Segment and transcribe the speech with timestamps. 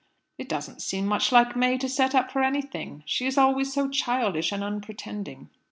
[0.39, 3.87] "It doesn't seem much like May to set up for anything: she is always so
[3.87, 5.51] childish and unpretending."